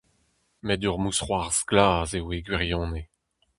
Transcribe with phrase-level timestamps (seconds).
[0.65, 3.07] Met ur mousc'hoarzh glas eo e gwirionez.